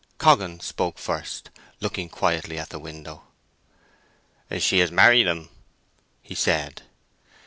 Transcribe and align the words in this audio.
Coggan 0.17 0.59
spoke 0.63 0.97
first, 0.97 1.51
looking 1.79 2.09
quietly 2.09 2.57
at 2.57 2.69
the 2.69 2.79
window. 2.79 3.21
"She 4.57 4.79
has 4.79 4.89
married 4.91 5.27
him!" 5.27 5.49
he 6.23 6.33
said. 6.33 6.81